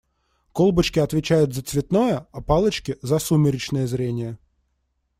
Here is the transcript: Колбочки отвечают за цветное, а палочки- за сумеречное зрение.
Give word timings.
Колбочки 0.51 0.97
отвечают 0.97 1.53
за 1.53 1.61
цветное, 1.61 2.25
а 2.31 2.41
палочки- 2.41 2.97
за 3.03 3.19
сумеречное 3.19 3.85
зрение. 3.85 4.39